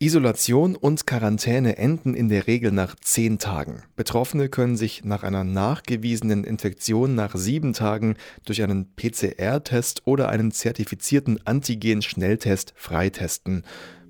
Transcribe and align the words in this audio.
Isolation 0.00 0.76
und 0.76 1.08
Quarantäne 1.08 1.76
enden 1.76 2.14
in 2.14 2.28
der 2.28 2.46
Regel 2.46 2.70
nach 2.70 2.94
zehn 3.00 3.40
Tagen. 3.40 3.82
Betroffene 3.96 4.48
können 4.48 4.76
sich 4.76 5.04
nach 5.04 5.24
einer 5.24 5.42
nachgewiesenen 5.42 6.44
Infektion 6.44 7.16
nach 7.16 7.34
sieben 7.34 7.72
Tagen 7.72 8.14
durch 8.44 8.62
einen 8.62 8.94
PCR-Test 8.94 10.02
oder 10.04 10.28
einen 10.28 10.52
zertifizierten 10.52 11.44
Antigen-Schnelltest 11.44 12.74
freitesten. 12.76 13.64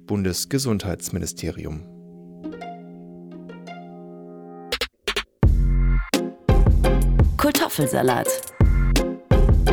Bundesgesundheitsministerium. 0.07 1.81
Kartoffelsalat. 7.39 8.29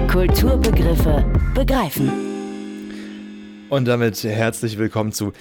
Kulturbegriffe 0.09 1.25
begreifen. 1.53 2.09
Und 3.67 3.85
damit 3.85 4.23
herzlich 4.23 4.77
willkommen 4.77 5.11
zu 5.11 5.33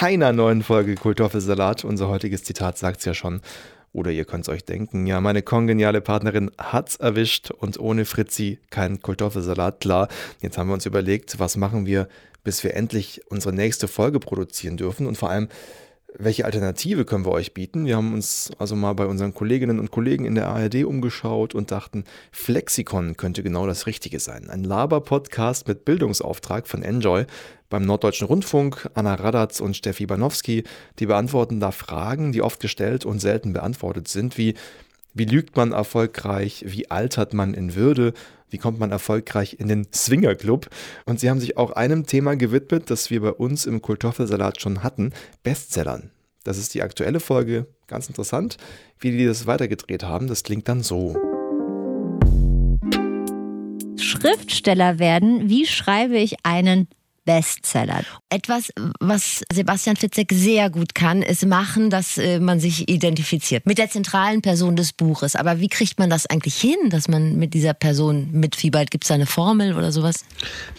keiner 0.00 0.32
neuen 0.32 0.62
Folge 0.62 0.94
Kultoffelsalat. 0.94 1.84
Unser 1.84 2.08
heutiges 2.08 2.42
Zitat 2.42 2.78
sagt 2.78 3.00
es 3.00 3.04
ja 3.04 3.12
schon. 3.12 3.42
Oder 3.92 4.10
ihr 4.10 4.24
könnt 4.24 4.44
es 4.44 4.48
euch 4.48 4.64
denken, 4.64 5.06
ja, 5.06 5.20
meine 5.20 5.42
kongeniale 5.42 6.00
Partnerin 6.00 6.50
hat's 6.56 6.96
erwischt 6.96 7.50
und 7.50 7.78
ohne 7.78 8.06
Fritzi 8.06 8.60
kein 8.70 9.02
Kultoffelsalat. 9.02 9.80
Klar, 9.80 10.08
jetzt 10.40 10.56
haben 10.56 10.68
wir 10.68 10.72
uns 10.72 10.86
überlegt, 10.86 11.38
was 11.38 11.58
machen 11.58 11.84
wir, 11.84 12.08
bis 12.44 12.64
wir 12.64 12.72
endlich 12.72 13.20
unsere 13.28 13.54
nächste 13.54 13.88
Folge 13.88 14.20
produzieren 14.20 14.78
dürfen 14.78 15.06
und 15.06 15.18
vor 15.18 15.28
allem, 15.28 15.48
welche 16.18 16.44
Alternative 16.44 17.04
können 17.04 17.24
wir 17.24 17.32
euch 17.32 17.54
bieten? 17.54 17.86
Wir 17.86 17.96
haben 17.96 18.12
uns 18.12 18.50
also 18.58 18.76
mal 18.76 18.94
bei 18.94 19.06
unseren 19.06 19.34
Kolleginnen 19.34 19.78
und 19.78 19.90
Kollegen 19.90 20.24
in 20.24 20.34
der 20.34 20.48
ARD 20.48 20.84
umgeschaut 20.84 21.54
und 21.54 21.70
dachten, 21.70 22.04
Flexikon 22.32 23.16
könnte 23.16 23.42
genau 23.42 23.66
das 23.66 23.86
Richtige 23.86 24.20
sein. 24.20 24.50
Ein 24.50 24.64
Laber-Podcast 24.64 25.68
mit 25.68 25.84
Bildungsauftrag 25.84 26.66
von 26.66 26.82
Enjoy 26.82 27.26
beim 27.68 27.84
Norddeutschen 27.84 28.26
Rundfunk. 28.26 28.90
Anna 28.94 29.14
Radatz 29.14 29.60
und 29.60 29.76
Steffi 29.76 30.06
Banowski, 30.06 30.64
die 30.98 31.06
beantworten 31.06 31.60
da 31.60 31.70
Fragen, 31.70 32.32
die 32.32 32.42
oft 32.42 32.60
gestellt 32.60 33.04
und 33.04 33.20
selten 33.20 33.52
beantwortet 33.52 34.08
sind, 34.08 34.36
wie 34.36 34.54
wie 35.12 35.24
lügt 35.24 35.56
man 35.56 35.72
erfolgreich? 35.72 36.64
Wie 36.68 36.88
altert 36.88 37.34
man 37.34 37.52
in 37.52 37.74
Würde? 37.74 38.14
Wie 38.50 38.58
kommt 38.58 38.78
man 38.78 38.90
erfolgreich 38.90 39.56
in 39.58 39.68
den 39.68 39.86
Swingerclub? 39.92 40.68
Und 41.06 41.20
sie 41.20 41.30
haben 41.30 41.40
sich 41.40 41.56
auch 41.56 41.70
einem 41.70 42.06
Thema 42.06 42.36
gewidmet, 42.36 42.90
das 42.90 43.10
wir 43.10 43.20
bei 43.20 43.32
uns 43.32 43.64
im 43.64 43.80
Kultoffelsalat 43.80 44.60
schon 44.60 44.82
hatten, 44.82 45.12
Bestsellern. 45.42 46.10
Das 46.42 46.58
ist 46.58 46.74
die 46.74 46.82
aktuelle 46.82 47.20
Folge, 47.20 47.66
ganz 47.86 48.08
interessant, 48.08 48.56
wie 48.98 49.12
die 49.12 49.26
das 49.26 49.46
weitergedreht 49.46 50.02
haben. 50.02 50.26
Das 50.26 50.42
klingt 50.42 50.68
dann 50.68 50.82
so. 50.82 51.16
Schriftsteller 53.96 54.98
werden, 54.98 55.48
wie 55.48 55.66
schreibe 55.66 56.18
ich 56.18 56.36
einen 56.44 56.88
Bestseller. 57.30 58.02
Etwas, 58.28 58.72
was 58.98 59.42
Sebastian 59.52 59.94
Fitzek 59.94 60.32
sehr 60.32 60.68
gut 60.68 60.96
kann, 60.96 61.22
ist 61.22 61.46
machen, 61.46 61.88
dass 61.88 62.18
äh, 62.18 62.40
man 62.40 62.58
sich 62.58 62.88
identifiziert 62.88 63.66
mit 63.66 63.78
der 63.78 63.88
zentralen 63.88 64.42
Person 64.42 64.74
des 64.74 64.92
Buches. 64.92 65.36
Aber 65.36 65.60
wie 65.60 65.68
kriegt 65.68 66.00
man 66.00 66.10
das 66.10 66.26
eigentlich 66.26 66.56
hin, 66.56 66.76
dass 66.88 67.06
man 67.06 67.36
mit 67.36 67.54
dieser 67.54 67.72
Person 67.72 68.30
mitfiebert? 68.32 68.90
Gibt 68.90 69.04
es 69.04 69.08
da 69.08 69.14
eine 69.14 69.26
Formel 69.26 69.76
oder 69.76 69.92
sowas? 69.92 70.24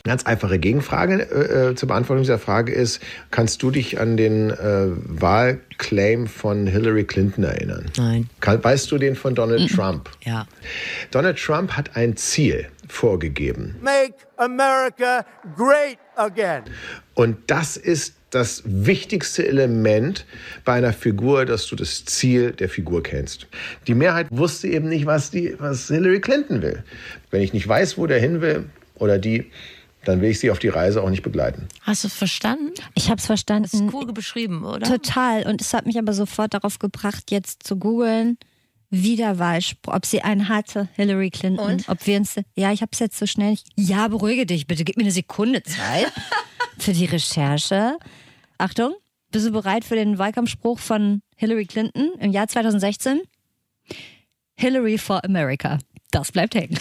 Eine 0.04 0.12
ganz 0.12 0.26
einfache 0.26 0.60
Gegenfrage 0.60 1.22
äh, 1.22 1.70
äh, 1.70 1.76
zur 1.76 1.88
Beantwortung 1.88 2.24
dieser 2.24 2.40
Frage 2.40 2.74
ist, 2.74 3.00
kannst 3.32 3.64
du 3.64 3.72
dich 3.72 3.98
an 4.00 4.18
den 4.18 4.50
äh, 4.50 4.88
Wahlclaim 5.06 6.28
von 6.28 6.68
Hillary 6.68 7.06
Clinton 7.06 7.46
erinnern? 7.46 7.86
Nein. 7.96 8.30
Kann, 8.42 8.62
weißt 8.62 8.92
du 8.92 8.98
den 8.98 9.16
von 9.16 9.36
Donald 9.36 9.62
mhm. 9.62 9.76
Trump? 9.76 10.10
Ja. 10.26 10.48
Donald 11.12 11.38
Trump 11.38 11.72
hat 11.72 11.96
ein 11.96 12.18
Ziel 12.18 12.68
vorgegeben. 12.92 13.76
Make 13.82 14.16
America 14.38 15.26
great 15.56 15.98
again. 16.16 16.64
Und 17.14 17.38
das 17.48 17.78
ist 17.78 18.16
das 18.32 18.64
wichtigste 18.66 19.48
Element 19.48 20.26
bei 20.64 20.74
einer 20.74 20.94
Figur, 20.94 21.46
dass 21.46 21.68
du 21.68 21.76
das 21.76 22.06
Ziel 22.06 22.52
der 22.52 22.70
Figur 22.70 23.04
kennst. 23.04 23.48
Die 23.88 23.94
Mehrheit 23.94 24.28
wusste 24.30 24.68
eben 24.68 24.90
nicht, 24.90 25.06
was, 25.06 25.32
die, 25.32 25.56
was 25.60 25.88
Hillary 25.88 26.22
Clinton 26.22 26.62
will. 26.62 26.84
Wenn 27.30 27.42
ich 27.42 27.54
nicht 27.54 27.68
weiß, 27.68 27.98
wo 27.98 28.08
der 28.08 28.20
hin 28.20 28.42
will 28.42 28.70
oder 28.96 29.18
die, 29.20 29.52
dann 30.06 30.22
will 30.22 30.30
ich 30.30 30.40
sie 30.40 30.50
auf 30.50 30.60
die 30.60 30.70
Reise 30.70 31.02
auch 31.02 31.10
nicht 31.10 31.24
begleiten. 31.24 31.68
Hast 31.82 32.04
du 32.04 32.08
es 32.08 32.14
verstanden? 32.14 32.74
Ich 32.96 33.10
habe 33.10 33.20
es 33.20 33.26
verstanden. 33.26 33.64
Das 33.64 33.74
ist 33.74 33.94
cool 33.94 34.12
beschrieben, 34.14 34.64
oder? 34.64 34.88
Total. 34.88 35.46
Und 35.46 35.62
es 35.62 35.74
hat 35.74 35.86
mich 35.86 35.98
aber 35.98 36.14
sofort 36.14 36.54
darauf 36.54 36.80
gebracht, 36.80 37.30
jetzt 37.30 37.64
zu 37.64 37.78
googeln, 37.78 38.38
Wiederwahlspruch, 38.92 39.94
ob 39.94 40.06
sie 40.06 40.22
einen 40.22 40.50
hatte, 40.50 40.90
Hillary 40.96 41.32
Clinton. 41.32 41.66
Und? 41.66 41.90
Ob 41.90 42.06
wir 42.06 42.18
uns, 42.18 42.36
ja, 42.56 42.72
ich 42.72 42.82
habe 42.82 42.92
es 42.94 43.00
jetzt 43.00 43.18
so 43.18 43.26
schnell 43.26 43.52
nicht. 43.52 43.68
Ja, 43.76 44.08
beruhige 44.08 44.46
dich 44.46 44.68
bitte, 44.68 44.84
gib 44.84 44.98
mir 44.98 45.04
eine 45.04 45.12
Sekunde 45.12 45.64
Zeit 45.64 46.12
für 46.78 46.94
die 46.94 47.06
Recherche. 47.06 47.98
Achtung, 48.58 48.94
bist 49.32 49.48
du 49.48 49.52
bereit 49.52 49.86
für 49.86 49.96
den 49.96 50.18
Wahlkampfspruch 50.18 50.78
von 50.78 51.22
Hillary 51.38 51.66
Clinton 51.66 52.12
im 52.20 52.32
Jahr 52.32 52.48
2016? 52.48 53.22
Hillary 54.56 54.98
for 54.98 55.24
America. 55.24 55.80
Das 56.12 56.32
bleibt 56.32 56.54
hängen. 56.54 56.78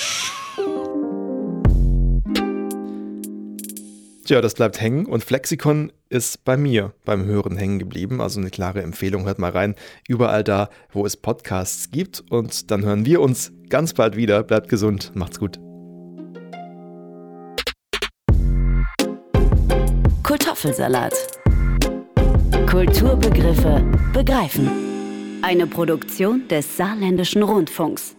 Tja, 4.30 4.40
das 4.40 4.54
bleibt 4.54 4.80
hängen 4.80 5.06
und 5.06 5.24
Flexikon 5.24 5.90
ist 6.08 6.44
bei 6.44 6.56
mir 6.56 6.92
beim 7.04 7.24
Hören 7.24 7.56
hängen 7.56 7.80
geblieben. 7.80 8.20
Also 8.20 8.38
eine 8.38 8.50
klare 8.50 8.80
Empfehlung, 8.80 9.24
hört 9.24 9.40
mal 9.40 9.50
rein. 9.50 9.74
Überall 10.06 10.44
da, 10.44 10.70
wo 10.92 11.04
es 11.04 11.16
Podcasts 11.16 11.90
gibt. 11.90 12.22
Und 12.30 12.70
dann 12.70 12.84
hören 12.84 13.04
wir 13.04 13.22
uns 13.22 13.50
ganz 13.68 13.92
bald 13.92 14.14
wieder. 14.14 14.44
Bleibt 14.44 14.68
gesund, 14.68 15.10
macht's 15.16 15.40
gut. 15.40 15.58
Kartoffelsalat. 20.22 21.12
Kulturbegriffe 22.68 23.84
begreifen. 24.12 25.40
Eine 25.42 25.66
Produktion 25.66 26.46
des 26.46 26.76
Saarländischen 26.76 27.42
Rundfunks. 27.42 28.14